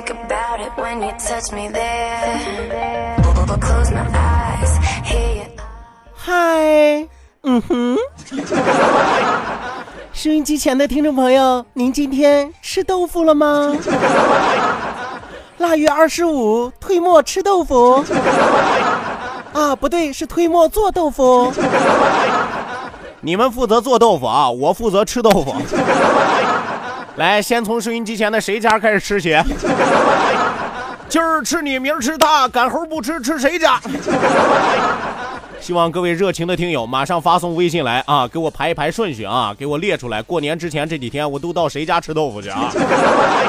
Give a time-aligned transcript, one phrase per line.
[0.00, 3.16] Think about it when you touch me there.
[3.60, 5.44] Close my eyes, hear you.
[6.14, 7.06] 嗨，
[7.42, 7.98] 嗯哼，
[10.14, 13.76] 收音机前的听众朋友，您今天吃豆腐了吗？
[15.58, 18.02] 腊月二十五，推磨吃豆腐。
[19.52, 21.52] 啊，不对，是推磨做豆腐。
[23.20, 25.54] 你们负责做豆腐啊，我负责吃豆腐。
[27.20, 29.36] 来，先从收音机前的谁家开始吃起？
[31.06, 33.78] 今儿吃你，明儿吃他，赶猴不吃，吃谁家？
[35.60, 40.22] 希望各位热情的听友马上发送微信来啊，给我排一排顺序啊，给我列出来。
[40.22, 42.72] 过年之前这几天我都到谁家吃豆腐去啊？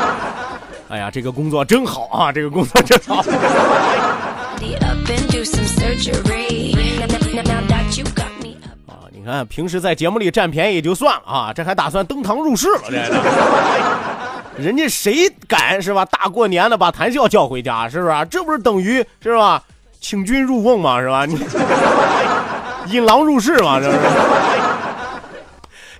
[0.91, 3.23] 哎呀，这个工作真好啊，这个工作真好。
[9.21, 12.97] 你看，平时在节目里占便宜也就算了啊，这还打算登堂入室了，这
[14.63, 16.03] 人家谁敢是吧？
[16.05, 18.27] 大过年的把谭笑叫回家，是不是？
[18.31, 19.61] 这不是等于是吧？
[19.99, 21.27] 请君入瓮嘛，是吧？
[21.27, 21.37] 你
[22.87, 23.97] 引狼入室嘛，这是。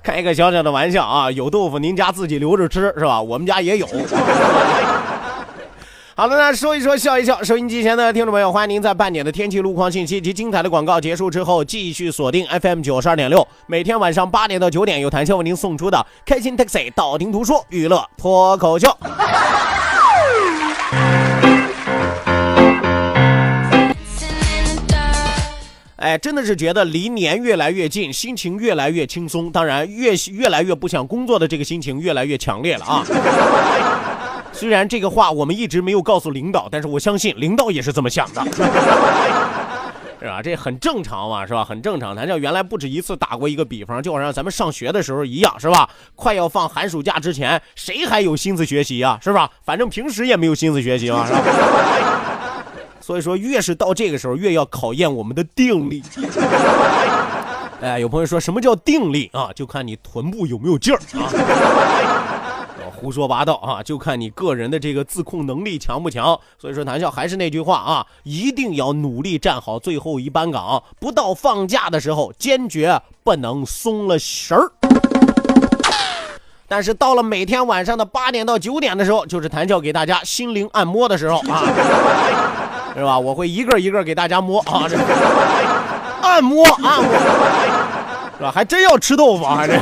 [0.02, 3.22] 开个小小的玩笑啊，有豆腐您家自己留着吃是吧？
[3.22, 3.88] 我们家也有。
[6.14, 7.42] 好的，那说一说，笑一笑。
[7.42, 13.48] 收音机前的听众朋友，欢迎您在半点的天气、路况信息及精彩的广告结束之后，继续锁定 FM 九十二点六。
[13.66, 18.96] 每天晚上八点到九点，有谭笑为您送出的开心 Taxi，道听途说娱乐脱口秀。
[25.96, 33.06] 哎，真的是觉得离年越来越近，心情越来越轻松，当然越越来越不想工作的这个心情越来越强烈了啊。
[34.62, 38.46] 虽然这个话我们一直没有告诉领导，但是我相信领导也是这么想的，
[40.22, 40.40] 是吧？
[40.44, 41.66] 这很正常嘛，是吧？
[41.66, 42.16] 很正常。
[42.16, 45.90] 咱这原来不止一次打过一个比方，就好像咱们上学的时候一样，是吧？
[46.16, 49.18] 快要放寒暑假之前，谁还有心思学习啊？
[49.20, 49.50] 是吧？
[49.66, 51.42] 反正平时也没有心思学习嘛，是吧？
[53.02, 56.04] 所以说，越是到这个时候，越要考验我们的定力。
[57.82, 59.50] 哎，有朋友说什么叫定力啊？
[59.56, 62.38] 就看你臀部有没有劲儿啊。
[63.02, 63.82] 胡说八道啊！
[63.82, 66.40] 就看你个人的这个自控能力强不强。
[66.60, 74.72] 所以说，谈笑还是那句话啊，一定要努力站好最后一班岗，不到放假的时候，坚决不能松了神儿。
[76.68, 81.64] 但是到了每天晚上的八点到九点的时候，就是谈笑给大家心灵按摩的时候啊，
[82.96, 83.18] 是吧？
[83.18, 84.96] 我会一个一个给大家摸啊，这
[86.22, 87.12] 按摩按摩，
[88.38, 88.52] 是吧？
[88.54, 89.74] 还真要吃豆腐啊，这。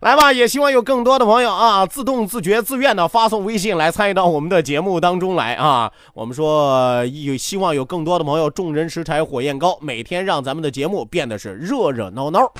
[0.00, 5.92] 来吧，也希望有更多的朋友啊，自动自觉自愿的发送微信来参与到我们的节目当中来啊。
[6.14, 12.50] 我们说有希望有更多的朋友，众人拾柴火焰高，每天让咱们的节目变得是热热闹闹。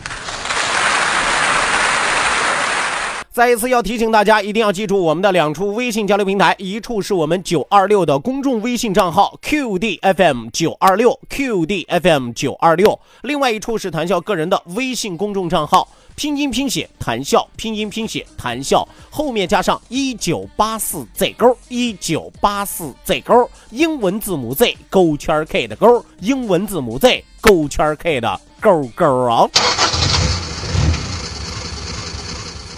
[3.33, 15.89] 再一次要提醒大家，一定要记住我们的两处微信交流平台，一处是我们九二六的公众微信账号 QDFM 九二六 QDFM 九二六，另外一处是谈笑个人的微信公众账号。
[16.20, 29.49] 拼音拼写谈笑，拼音拼写谈笑，后面加上一九八四 Z 勾，一九八四 Z 勾，英文字母 Z 勾圈 K 的勾，英文字母 Z 勾圈 K 的勾勾啊！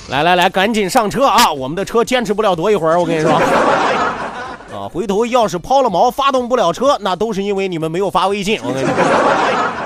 [0.09, 1.51] 来来来，赶紧上车啊！
[1.53, 3.33] 我们的车坚持不了多一会儿，我跟你说
[4.71, 9.82] 啊，回头要是抛了锚，发动不了车，那都是因为你们没有发微信，我跟你说。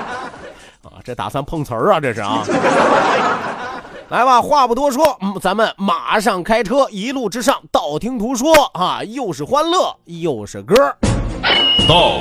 [1.07, 2.01] 这打算碰瓷儿啊？
[2.01, 2.43] 这是啊！
[4.11, 10.75] 来吧，话不多说，嗯，咱们马上开车，一路之上，道听途说啊，又是欢乐又是歌。
[11.87, 12.17] 道，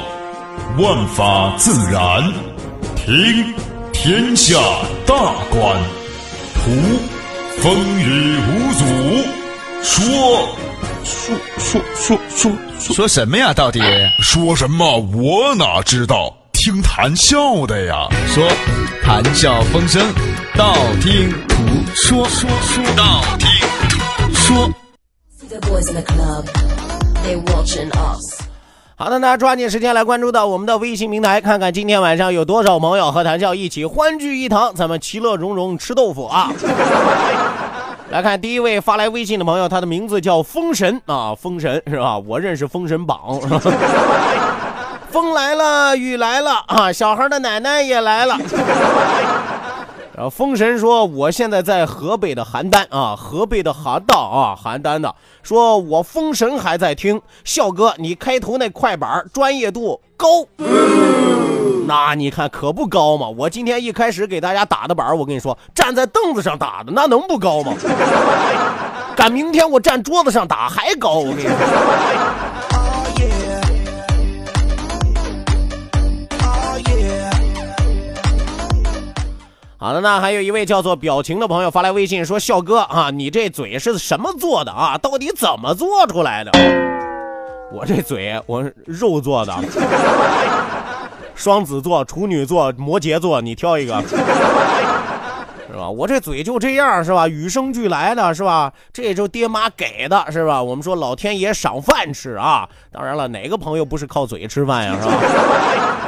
[0.78, 2.22] 万法自然；
[2.94, 3.52] 听，
[3.92, 4.56] 天下
[5.04, 5.16] 大
[5.50, 5.76] 观；
[6.54, 6.70] 图，
[7.58, 8.84] 风雨无阻；
[9.82, 10.48] 说，
[11.02, 13.52] 说说说说说什么呀？
[13.52, 13.80] 到底
[14.22, 15.00] 说什么？
[15.12, 16.35] 我哪知道？
[16.66, 18.08] 听谈笑的呀。
[18.26, 18.44] 说
[19.00, 20.02] 谈笑风生，
[20.56, 21.54] 道听途
[21.94, 23.48] 说，说说道听
[23.88, 24.68] 途说。
[28.96, 36.50] 好的，那抓紧时间来关注到我们的微信平台，看看今天晚上有多少朋友和谈笑一起欢聚一堂，咱们其乐融融吃豆腐啊！
[38.10, 42.18] 来看第一位发来微信的朋友，他的名字叫封神啊，封神是吧？
[42.18, 43.38] 我认识封神榜。
[45.16, 48.36] 风来了，雨来了啊，小孩的奶奶也来了。
[50.14, 55.14] 然后风神说：“我现在在河北的邯郸啊，河北的邯郸啊，邯郸的。
[55.42, 60.26] 说我风神还在听，笑哥，你开头那快板专业度高。
[61.86, 63.26] 那你看可不高嘛？
[63.26, 67.72] 我今天一开始给大家打的板，我跟你说，站在凳子上打的，那能不高吗？
[69.16, 71.52] 赶明天我站桌子上打还高，我跟你说。”
[79.78, 84.96] 好的，那还有一位叫做表情的朋友发来微信说：“笑哥啊，你这嘴是什么做的啊？
[84.96, 86.50] 到底怎么做出来的？”
[87.70, 89.55] 我这嘴我肉做的，
[91.34, 94.17] 双子座、处女座、摩羯座，你挑一个，是
[95.76, 95.90] 吧？
[95.90, 97.28] 我这嘴就这样，是吧？
[97.28, 98.73] 与生俱来的是吧？
[98.94, 100.62] 这就爹妈给的，是吧？
[100.62, 106.05] 我们说老天爷赏饭吃啊，当然了，哪个朋友不是靠嘴吃饭呀，是吧？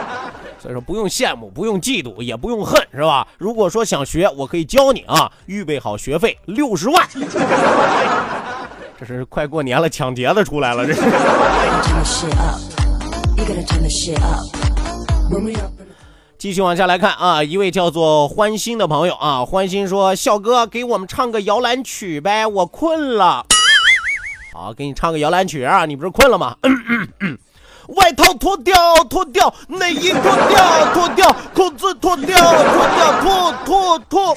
[0.69, 3.27] 所以说不用羡慕，不用嫉妒，也不用恨，是吧？
[3.39, 7.09] 如果说想学，我可以教你啊，预备好学费六十万。
[9.01, 11.01] 这是快过年了，抢劫的出来了，这是。
[16.37, 23.47] 继续往下来看啊，一位叫做欢心的朋友啊，欢心说：“笑哥，给我们唱个摇篮曲呗，我困了。”
[24.53, 26.55] 好，给你唱个摇篮曲啊，你不是困了吗？
[27.89, 28.75] 外套脱掉，
[29.09, 34.37] 脱掉，内衣脱掉，脱掉，裤子脱掉，脱掉，脱脱脱。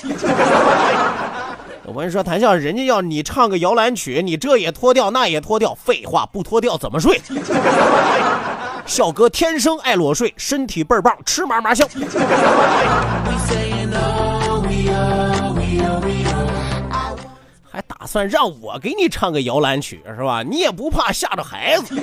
[1.83, 7.21] 我跟你说，谭笑，人家要你唱个摇篮曲，你这也脱掉，那也脱掉，废话，不脱掉怎么睡？
[8.85, 11.85] 笑哥天生爱裸睡，身体倍儿棒，吃嘛嘛香。
[17.73, 20.43] 还打算让我给你唱个摇篮曲是吧？
[20.43, 21.95] 你也不怕吓着孩子？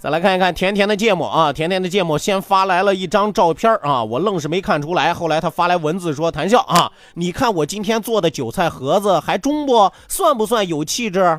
[0.00, 5.12] 再来看一看甜甜的芥末啊，甜甜的芥末先发来了一张照片啊，我愣是没看出来。
[5.12, 9.90] 后来他发来文字说：“谈笑啊，你看我今天做的韭菜盒子还中不？
[10.06, 11.36] 算不算有气质？”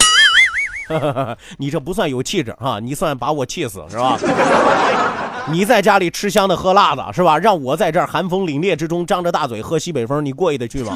[1.58, 4.18] 你这不算有气质啊，你算把我气死是吧？
[5.50, 7.38] 你在家里吃香的喝辣的是吧？
[7.38, 10.94] 让我在这寒风凛冽之中张着大嘴喝西北风，你过意得去吗？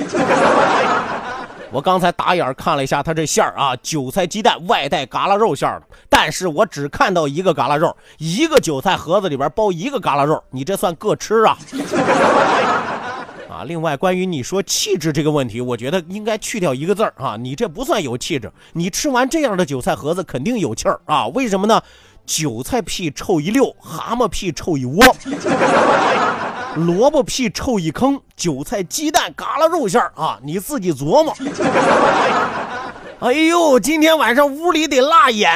[1.73, 11.57] 我刚才打眼看了一下它这馅儿啊，韭菜鸡蛋外带嘎啦肉馅儿的，但是我只看到一个嘎啦肉，一个韭菜盒子里边包一个嘎啦肉，你这算各吃啊？
[13.49, 21.25] 啊，另外关于你说气质这个问题，我觉得应该去掉一个字儿啊，你这不算有气质，你吃完这样的韭菜盒子肯定有气儿啊？
[21.29, 21.81] 为什么呢？
[22.23, 25.03] 韭菜屁臭一溜，蛤蟆屁臭一窝。
[26.77, 31.33] 萝卜屁臭一坑，韭菜鸡蛋嘎啦肉馅儿啊，你自己琢磨。
[33.19, 35.51] 哎呦，今天晚上屋里得辣眼，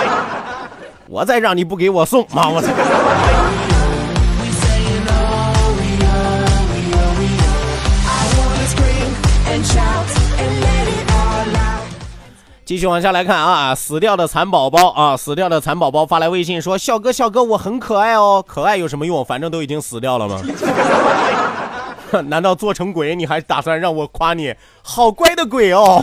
[1.08, 2.68] 我再让你不给我送，妈我操！
[12.70, 19.24] 继续往下来看啊，死掉的蚕宝宝啊，死掉的蚕宝宝发来微信说：“笑哥，笑哥，我很可爱哦，可爱有什么用？
[19.24, 20.40] 反正都已经死掉了吗？
[22.26, 26.00] 难道做成鬼你还打算让我夸你好乖的鬼哦？”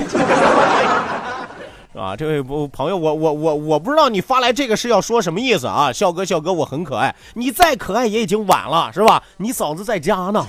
[1.98, 5.94] 啊，这位朋友，我我我我不知道你发来这个是要说什么意思啊？
[5.94, 9.24] 笑哥，笑哥，我很可爱，你再可爱也已经晚了，是吧？
[9.38, 10.46] 你嫂子在家呢。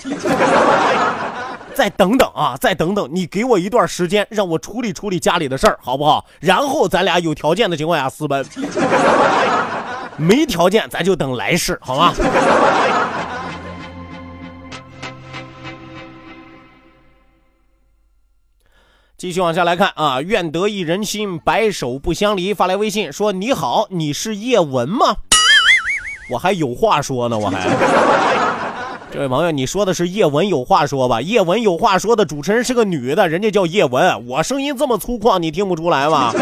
[1.79, 6.27] 再等等啊，再等等，你给我一段时间，让我处理处理家里的事儿，好不好？
[6.41, 8.45] 然后咱俩有条件的情况下私奔，
[10.19, 12.13] 没条件咱就等来世，好吗？
[19.17, 22.53] 继续往下来看啊，愿得一人心，白首不相离。
[22.53, 25.15] 发来微信说：“你好，你是叶文吗？”
[26.31, 28.48] 我还有话说呢，我还。
[29.11, 31.23] 这位朋友，你说的是叶文有话说吧？
[31.23, 34.27] 叶文有话说的主持人是个女的，人家叫叶文。
[34.27, 36.31] 我声音这么粗犷，你听不出来吗？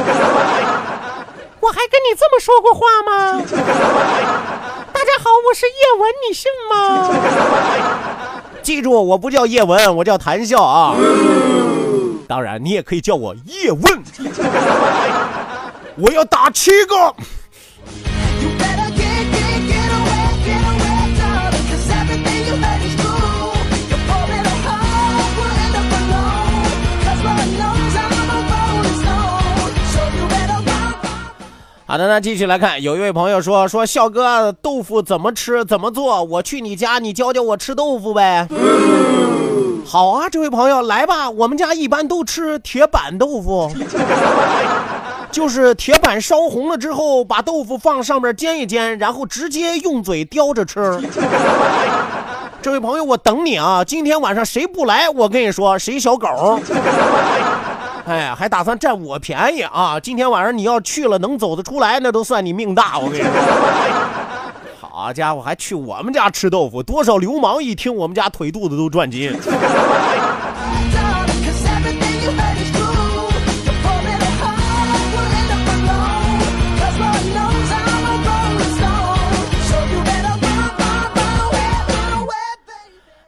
[1.60, 3.40] 我还跟你这么说过话吗？
[4.92, 6.74] 大家好，我是叶文，你信吗？
[8.62, 10.96] 记住，我不叫叶文，我叫谭笑啊。
[12.26, 14.02] 当然，你也可以叫我叶问。
[15.96, 17.14] 我要打七个。
[31.88, 36.24] 好的，那继续来看，有一位朋友说说笑哥，豆腐怎么吃，怎么做？
[36.24, 38.48] 我去你家，你教教我吃豆腐呗。
[39.86, 43.70] 好啊，这位朋友来吧，我们家一般都吃铁板豆腐，
[45.30, 51.00] 就是铁板烧红了之后，把豆腐放上面煎一煎，然后直接用嘴叼着吃。
[52.60, 53.84] 这位朋友，我等你啊！
[53.84, 56.58] 今天晚上谁不来，我跟你说谁小狗。
[58.06, 59.98] 哎，还打算占我便宜啊！
[60.00, 62.98] 今天晚上你要去了，能走得出来，那都算你命大。
[62.98, 63.30] 我跟你说，
[64.80, 69.32] 好家伙，还去我们家吃豆腐，多少流氓一听我们家腿肚子都转筋。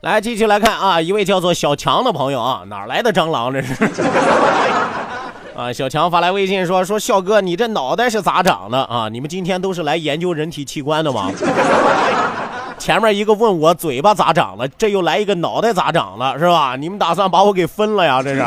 [0.09, 3.75] 来，继续来看啊，一位叫做小强的朋友啊，哪来的蟑螂这是？
[5.55, 9.11] 啊，小强发来微信说：“说笑哥，你这脑袋是咋长的啊？
[9.11, 11.31] 你们今天都是来研究人体器官的吗？
[12.79, 16.75] 前面一个问我嘴巴咋长的，这又来一个脑袋咋长的，是吧？
[16.75, 18.23] 你们打算把我给分了呀？
[18.23, 18.43] 这是，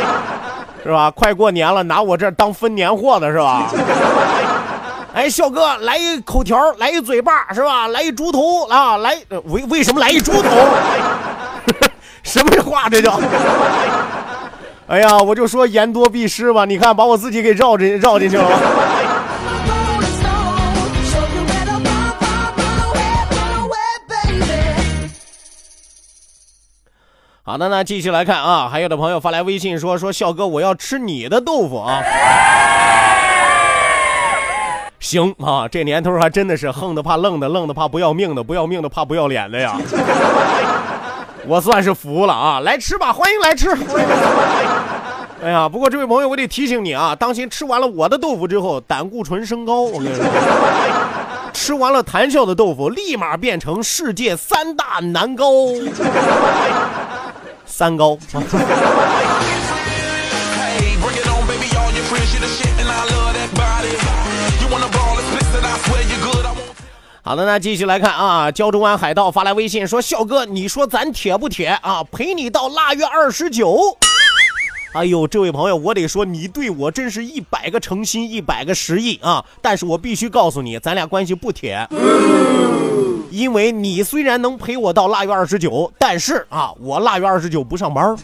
[0.84, 1.10] 是吧？
[1.10, 3.68] 快过年了，拿我这当分年货的是吧？
[5.14, 7.88] 哎，笑哥，来一口条，来一嘴巴，是吧？
[7.88, 8.98] 来一猪头啊！
[8.98, 10.48] 来，为为什么来一猪头？
[12.22, 13.18] 什么话这叫？”
[14.86, 18.48] 哎呀，我就说言多必失吧，你看把我自己给绕进绕进去了。
[27.42, 32.02] 好的，那继续来看啊，还有的朋友发来微信说说笑哥，我要吃你的豆腐啊。
[35.00, 39.76] 行啊，这年头还真的是横的怕愣的，愣的怕不要命的，不要命的怕不要脸的呀。
[41.46, 42.60] 我算是服了啊！
[42.60, 43.70] 来吃吧，欢迎来吃。
[45.42, 49.82] 哎呀，不过这位朋友，我得提醒你啊，当心吃完了我的豆腐之后，胆固醇升高。
[49.82, 50.24] 我跟你说，
[51.54, 55.46] 吃完了谈笑的豆腐，立马变成世界三大男高，
[57.64, 58.18] 三高。
[67.22, 72.02] 好的，那继续来看啊，胶州湾海盗发来微信说：“笑哥，你说咱铁不铁啊？
[72.10, 73.98] 陪你到腊月二十九。”
[74.94, 79.44] 哎呦，这位朋友，我得说你对我真是一百个诚心，一百个实意啊！
[79.60, 81.86] 但是我必须告诉你，咱俩关系不铁，
[83.30, 88.16] 因为你虽然能陪我到腊月二十九，但是啊，我腊月二十九不上班。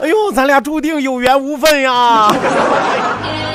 [0.00, 2.30] 哎呦，咱俩注定有缘无分呀。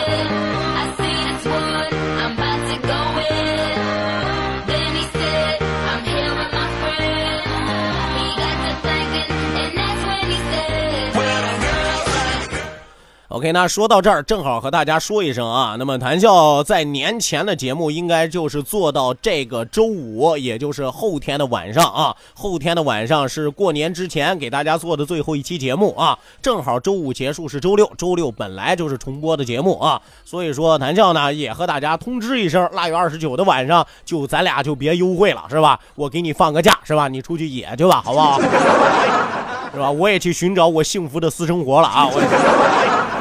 [13.30, 15.76] ！OK，那说到这儿，正好和大家说一声啊。
[15.78, 22.16] 那么谈笑在年前的节目应该就是做到这个周五，也就是后天的晚上啊。
[22.34, 26.18] 后天的晚上是过年之前给大家做的最后一期节目啊。
[26.42, 30.02] 正好周五结束是周六，周六本来就是重播的节目啊。
[30.26, 35.80] 所以说谈笑呢也和大家通知一声，腊月二十九的晚上就咱俩就别幽会了，是吧？
[35.94, 37.08] 我给你放个假，是吧？
[37.08, 38.42] 你出去野去吧，好不好？
[39.72, 39.92] 是吧？
[39.92, 42.10] 我也去寻找我幸福的私生活了啊！
[42.12, 43.19] 我也。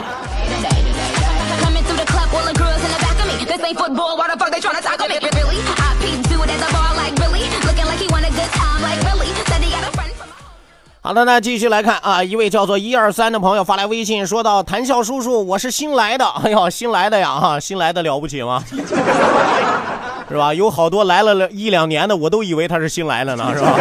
[11.08, 18.62] 好的，那继续来看啊，一位叫做一二三的朋友发来微信，说到：“谈笑叔叔，我是新来的， 哎呦，新来的呀，哈，新来的了不起吗？
[20.28, 20.52] 是吧？
[20.52, 23.74] 有好多来了一两年的，我都以为他是新来的呢，是吧？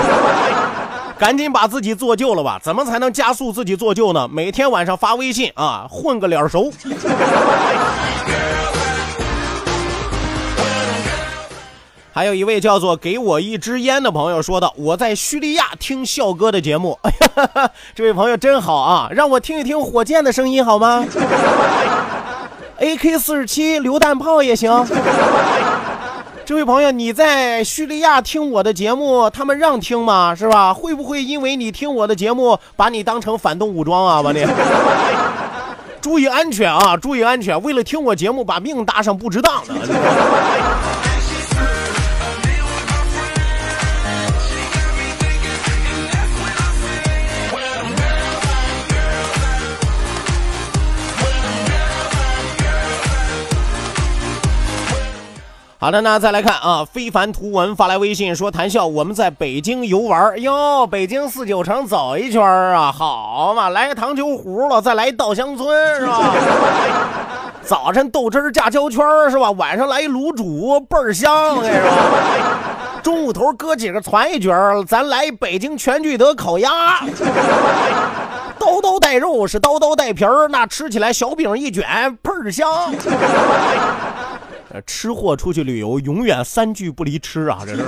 [1.20, 2.58] 赶紧把自己做旧了吧？
[2.64, 4.26] 怎么才能加速自己做旧呢？
[4.32, 6.72] 每天晚上发微信啊，混个脸熟。”
[12.18, 19.08] 还有一位叫做“给我一支烟”的朋友说道：“我在叙利亚听笑哥的节目。”哎呀，这位朋友真好啊！
[19.12, 21.06] 让我听一听火箭的声音好吗
[22.80, 24.84] ？AK 四十七榴弹炮也行。
[26.44, 30.34] 这位朋友，你在叙利亚听我的节目，他们让听吗？
[30.34, 30.74] 是吧？
[30.74, 34.24] 会不会因为你听我的节目，把你当成反动武装啊？
[34.24, 34.44] 把你
[36.02, 36.98] 注意安全啊！
[36.98, 37.62] 注意安全！
[37.62, 39.76] 为了听我节目，把命搭上不值当的。
[55.80, 66.34] 好的，那再来看啊，非凡图文发来微信说：“谈笑，我们在北京游玩哟，北京四九城走一圈啊，好嘛，来个糖球葫芦，再来一稻香村是吧？
[67.64, 69.52] 早晨豆汁儿加焦圈是吧？
[69.52, 71.92] 晚上来一卤煮，倍儿香，我跟你说。
[73.04, 74.52] 中午头哥几个攒一卷
[74.88, 77.02] 咱来一北京全聚德烤鸭，
[78.58, 82.68] 刀刀带肉是刀刀带皮儿，那吃起来小饼一卷，倍儿香。”
[84.70, 87.84] 呃，吃货出去旅游永远三句不离吃啊，这是。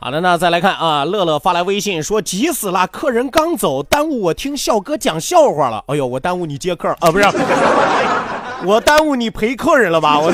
[0.00, 5.84] 好的，那再来看啊，乐乐发来微信说急死了，客人刚走，耽误我听笑哥讲笑话了。
[5.86, 7.24] 哎呦，我耽误你接客啊，不是，
[8.64, 10.18] 我耽误你陪客人了吧？
[10.18, 10.32] 我，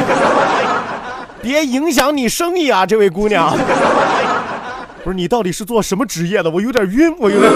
[1.43, 3.55] 别影响你生意啊，这位姑娘。
[5.05, 6.49] 不是你到底是做什么职业的？
[6.49, 7.53] 我有点晕，我有点。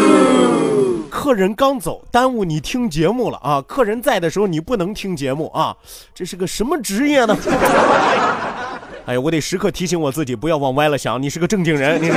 [1.28, 3.60] 客人刚走，耽误你听节目了啊！
[3.68, 5.76] 客人在的时候你不能听节目啊！
[6.14, 7.36] 这是个什么职业呢？
[9.04, 11.22] 哎呀，我得时刻提醒我自己，不要往歪了想。
[11.22, 12.14] 你是个正经人，你是。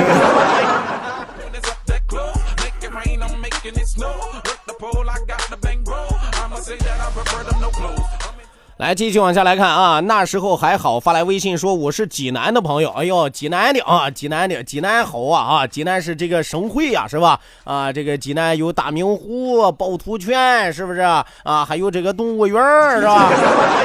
[8.82, 17.38] 来继续往下来看啊，那时候还好，发来微信说我是济南的朋友，哎呦，济南的啊，济南的，济南好啊啊，济南是这个省会呀，是吧？
[17.62, 21.24] 啊，这个济南有大明湖、趵突泉，是不是啊？
[21.64, 22.60] 还有这个动物园
[22.98, 23.30] 是吧？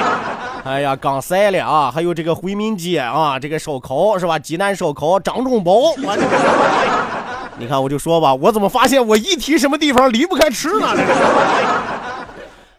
[0.66, 4.40] 哎呀，刚塞了啊，还有这个回民街啊，这个烧烤是吧？
[4.40, 5.94] 济南烧烤，张中宝，
[7.60, 10.88] 你看我就说吧，我怎么发现我一提什么地方离不开吃呢？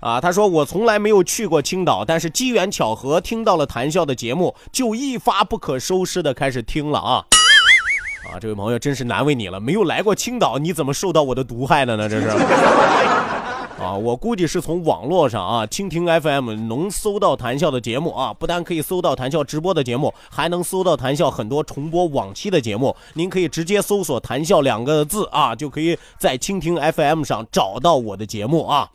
[0.01, 7.25] 啊，他说我从来没有去过青岛，但是机缘巧合听到了谈笑的节目，就一发不可收拾的开始听了啊！
[8.31, 12.09] 啊，这位朋友真是难为你了，没有来过青岛，你怎么受到我的毒害的呢？
[12.09, 12.29] 这是。
[13.81, 22.95] 啊，我估计是从网络上啊，蜻蜓 FM 能搜到谈笑的节目啊，不但可以搜到谈笑直播的节目，还能搜到谈笑很多重播往期的节目。
[23.15, 28.91] 您可以直接搜索“谈笑”两个字啊，就可以在蜻蜓 FM 上找到我的节目啊。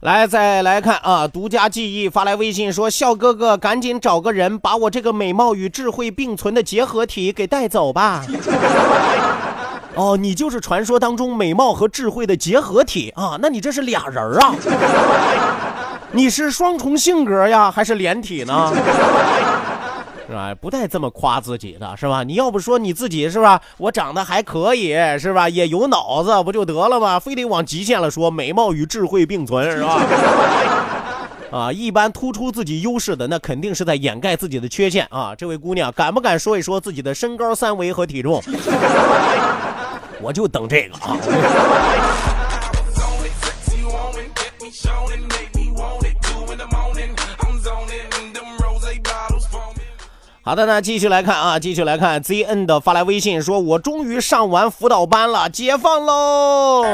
[0.00, 1.26] 来，再来看啊！
[1.26, 8.24] 独家记忆发来微信说：“笑哥哥，赶紧找个人把我这个美貌与智慧并存的结合体给带走吧。”
[9.96, 13.36] 哦，你就是传说当中美貌和智慧的结合体啊？
[13.42, 14.54] 那你这是俩人啊？
[16.12, 18.72] 你是双重性格呀，还是连体呢？
[20.28, 20.54] 是吧？
[20.60, 22.22] 不带这么夸自己的，是吧？
[22.22, 23.60] 你要不说你自己是吧？
[23.78, 25.48] 我长得还可以，是吧？
[25.48, 27.18] 也有脑子，不就得了吗？
[27.18, 30.00] 非得往极限了说，美貌与智慧并存，是吧？
[31.50, 35.34] 啊，一般突出自己优势的，那肯定是在掩盖自己的缺陷啊！
[35.34, 38.42] 这位姑娘，敢不敢说一说自己的身高、三围和体重？
[40.20, 41.16] 我就等这个啊！
[50.48, 56.86] 好的，那继续来看啊，继续来看，ZN 的发来微信说：“我终于上完辅导班了，解放喽！”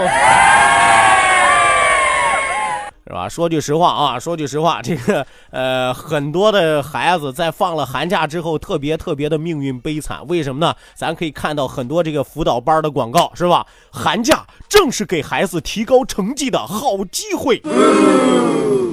[3.07, 3.29] 是吧？
[3.29, 10.27] 说句实话啊，说句实话，这个呃，很多的孩子在放了寒假之后，特别特别的命运悲惨。
[10.27, 10.75] 为什么呢？
[10.95, 13.67] 咱可以看到很多这个辅导班的广告，是吧？
[13.93, 17.61] 寒假正是给孩子提高成绩的好机会。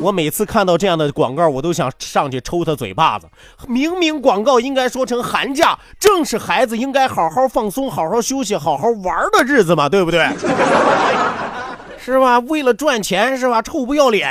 [0.02, 3.30] 我每次看到这样的广告，我都想上去抽他嘴巴子。
[3.68, 10.28] 明明广告应该说成寒假正是孩子应该好好放松、好好休息、好好玩的日子嘛，对不对？
[12.04, 12.40] 是吧？
[12.40, 13.62] 为了赚钱是吧？
[13.62, 14.30] 臭不要脸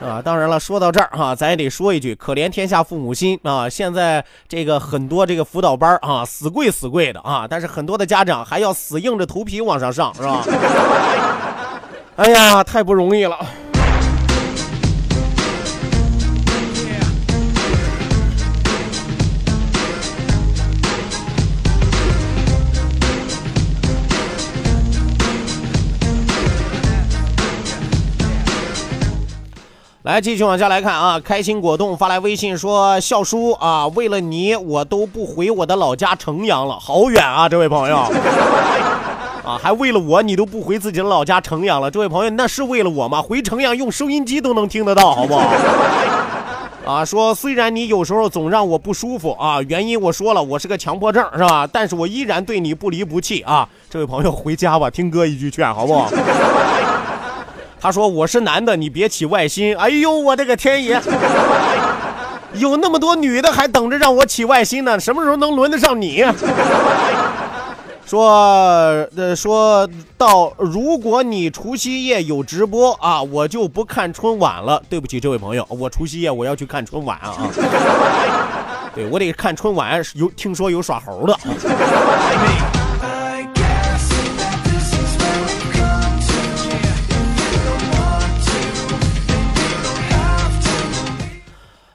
[0.00, 0.20] 啊！
[0.24, 3.68] 当然了，说到这儿哈，咱也得说一句：可怜天下父母心啊！
[3.68, 10.44] 现在这个很多这个辅导班啊，死贵死贵的啊，但是很多的家长还要死硬着头皮往上上，是吧？
[12.16, 13.36] 哎呀，太不容易了。
[30.06, 31.18] 来，继续往下来看啊！
[31.18, 37.48] 开心果冻发来微信说：“笑叔啊，为了你，我都不回我的老家城阳了，好远啊！
[37.48, 37.96] 这位朋友，
[39.44, 43.20] 啊，还为了我，你都不回自己的老家城阳了，这位朋友，那是为了我吗？
[43.20, 45.42] 回城阳用收音机都能听得到，好不好？
[46.86, 51.66] 啊，说虽然你有时候总让我不舒服啊，原因我说了，我是个强迫症，是吧？
[51.66, 53.68] 但是我依然对你不离不弃啊！
[53.90, 56.08] 这位朋友，回家吧，听哥一句劝，好不好？”
[57.80, 59.76] 他说我是男的，你别起外心。
[59.76, 61.00] 哎呦，我的个天爷！
[62.54, 66.24] 有那么多女的还等着让我起外心呢，什么时候能轮得上你？
[68.06, 68.30] 说，
[69.16, 69.86] 呃，说
[70.16, 74.80] 到如果你除夕夜有直播啊，我就不看春晚了。
[74.88, 77.36] 对不起，这位朋友，我除夕夜我要去看春晚啊！
[78.94, 81.36] 对我得看春晚，有听说有耍猴的。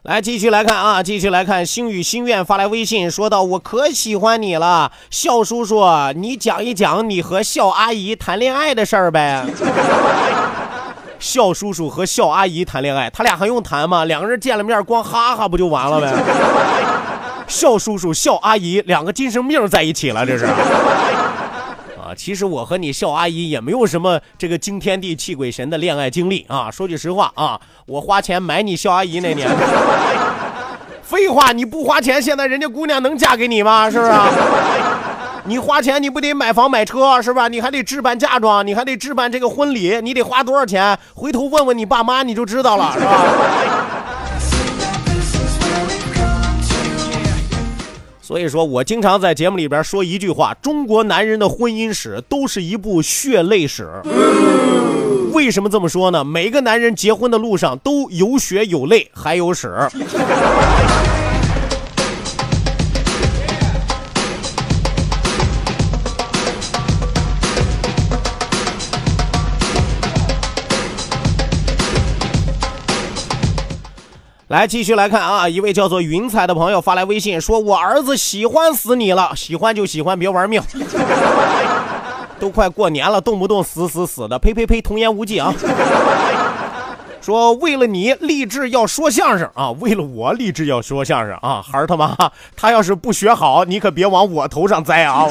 [0.04, 1.64] 来，继续来看啊，继续来看。
[1.64, 5.86] 星宇心愿发来微信，说道：“我可喜欢你了，笑叔叔，
[6.16, 9.46] 你讲一讲你和笑阿姨谈恋爱的事儿呗。
[11.20, 14.04] ”笑叔叔和笑阿姨谈恋爱，他俩还用谈吗？
[14.06, 16.12] 两个人见了面，光哈哈不就完了呗？
[17.48, 20.48] 笑叔叔、笑阿姨两个精神病在一起了，这是。
[22.16, 26.70] 其实我和你笑阿姨也没有什么这个惊天地泣鬼神的恋爱经历啊！
[26.72, 29.50] 说句实话啊，我花钱买你笑阿姨那年，
[31.04, 33.90] 废话，你不花钱，现在人家姑娘能嫁给你吗？
[33.90, 34.12] 是不是？
[35.46, 37.48] 你花钱你不得买房买车是吧？
[37.48, 40.98] 你还得置办嫁妆，你还得置办这个婚礼，你得花多少钱？
[41.16, 43.26] 回头问问你爸妈你就知道了，是吧？
[48.32, 53.90] 所以说我经常在节目里边说一句话：中国男人的婚姻史都是一部血泪史。
[55.34, 56.24] 为什么这么说呢？
[56.24, 59.68] 每个男人结婚的路上都有血有泪，还有屎。
[74.52, 80.62] 来继续来看啊，一位叫做云彩的朋友发来微信说：“我儿子喜欢死你了，喜欢就喜欢，别玩命。
[82.38, 85.54] 都快过年了，动不动死死死的，呸呸呸，童言无忌啊。”
[87.22, 92.14] 说为了你立志要说相声啊，为了我立志要说相声啊，孩儿他妈，
[92.58, 95.30] 他要是不学好，你可别往我头上栽啊。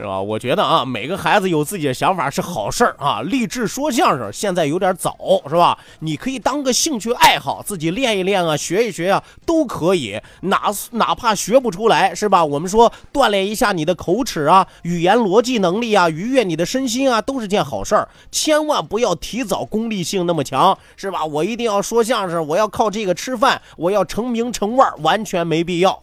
[0.00, 0.18] 是吧？
[0.18, 3.20] 我觉得啊，每个孩子有自己的想法是好事儿啊。
[3.20, 5.14] 励志说相声现在有点早，
[5.46, 5.76] 是吧？
[5.98, 10.18] 你可以当个兴趣爱好，自己练一练啊，学一学啊，都可以。
[10.40, 12.42] 哪哪怕学不出来，是吧？
[12.42, 18.08] 我们说锻炼一下你的口齿啊，语言逻辑能力啊，愉悦你的身心啊，都是件好事儿。
[18.32, 21.26] 千万不要提早功利性那么强，是吧？
[21.26, 26.00] 我一定要说相声，我要靠这个吃饭，我要成名成腕，完全没必要。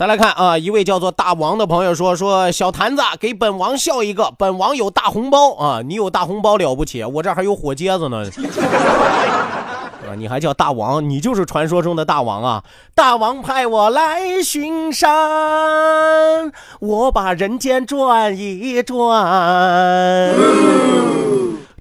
[0.00, 5.82] 再来看啊，一位叫做大王的朋友说：“说小坛子给本王笑一个，本王有大红包啊！
[5.86, 8.24] 你有大红包了不起，我这还有火疖子呢。
[10.08, 11.06] 啊，你还叫大王？
[11.06, 12.64] 你就是传说中的大王啊！
[12.94, 20.34] 大王派我来巡山，我把人间转一转。”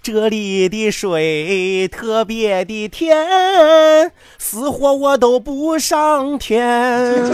[0.09, 7.25] 这里的水特别的甜，死活我都不上天。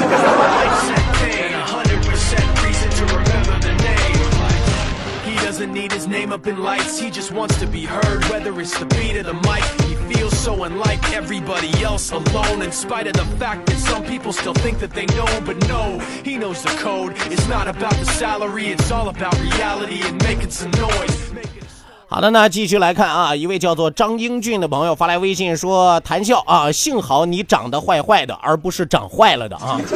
[22.07, 29.81] 好的，那继续来看啊，一位叫做张英俊的朋友发来微信说：“谈笑啊，幸好你长得坏坏的，而不是长坏了的啊，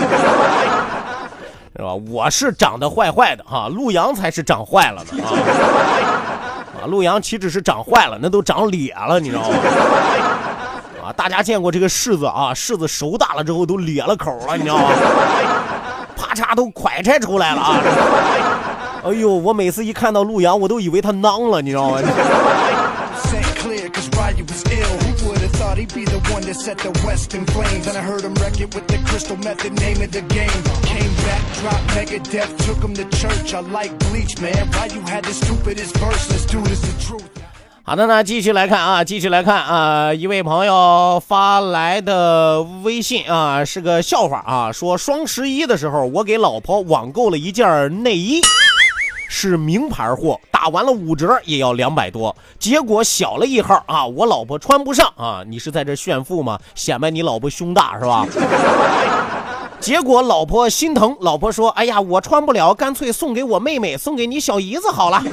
[1.77, 1.93] 是吧？
[2.09, 5.29] 我是长得坏坏的哈，陆阳才是长坏了的啊，
[6.81, 9.55] 啊，陆阳岂止是长坏了，那都长咧了，你知道吗？
[11.05, 14.89] 啊，大家见过这个柿子啊，柿子熟大了之后都咧了口了，你知道吗？
[16.17, 17.77] 啪嚓都快拆出来了啊。”
[19.01, 22.01] 哎呦，我每次一看到陆阳，我都以为他囊了，你知道吗？
[37.83, 48.41] 好的那，继续来看啊，继续来看啊，一位朋友发来的微信啊，是个笑话啊，说双十一的时候，我给老婆网购了一件内衣。
[49.31, 56.59] 是名牌货，打完了五折也要两百多，结果小了一号啊，我老婆穿不上啊，你是在这炫富吗？
[56.73, 58.25] 显摆你老婆胸大是吧？
[59.79, 65.23] 结果老婆心疼，老婆说：“哎呀，我穿不了，干脆送给我妹妹，送给你小姨子好了。”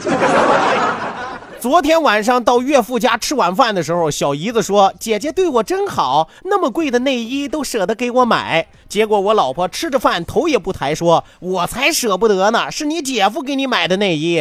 [1.68, 14.40] 昨天晚上到岳父家吃晚饭的时候，小姨子说：“姐姐对我真好，那么贵的内衣都舍得给我买。”结果我老婆吃着饭头也不抬，说：“我才舍不得呢，是你姐夫给你买的内衣。”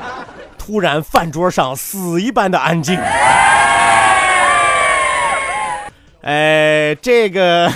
[0.56, 2.98] 突然，饭桌上死一般的安静。
[6.22, 7.70] 哎，这个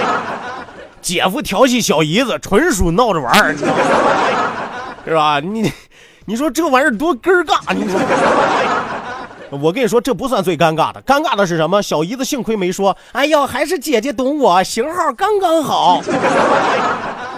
[1.00, 3.56] 姐夫调戏小姨子，纯属闹着玩儿，
[5.06, 5.40] 是吧？
[5.40, 5.72] 你。
[6.28, 7.56] 你说这玩意儿多尴尬！
[7.72, 7.98] 你说，
[9.58, 11.82] 我跟你说，这不算最尴尬的，尴尬的是什么？
[11.82, 16.02] 小姨子幸亏没说，哎呦，还是姐姐懂我，型号刚刚好。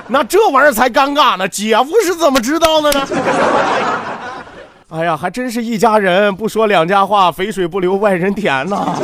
[0.08, 3.06] 那这玩意儿才尴尬呢，姐夫是怎么知道的呢？
[4.88, 8.96] 哎呀，还真是一家人，不说两家话，肥水不流外人田呐。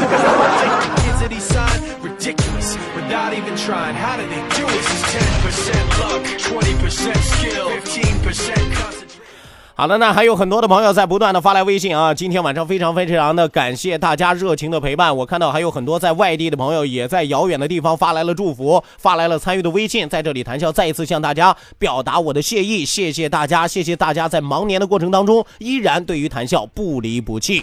[9.79, 12.15] 好的，那还有很多的朋友在不断的发来微信啊。
[12.15, 15.15] 今天晚上非常非常的感谢大家热情的陪伴。
[15.15, 20.09] 我看到还有很多在外地的朋友也在遥远的地方发来了祝福，发来了参与的微信。
[20.09, 27.63] 在这里，谈笑再一次向大家表达我的谢意，谢谢大家，谢谢大家在忙年的过程当中依然对于谈笑不离不弃。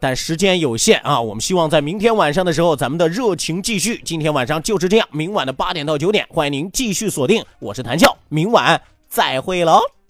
[0.00, 4.00] 但时间有限啊，我们希望在明天晚上的时候，咱们的热情继续。
[4.04, 7.44] 今天晚上就是这样，明晚的八点到九点，欢迎您继续锁定。
[7.58, 10.01] 我是谭笑，明晚再会喽。